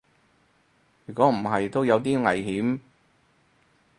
[1.05, 2.79] 如果唔係都有啲危險